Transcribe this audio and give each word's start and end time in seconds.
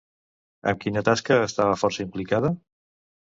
Amb 0.71 0.79
quina 0.85 1.03
tasca 1.09 1.37
estava 1.49 1.77
força 1.81 2.03
implicada? 2.05 2.51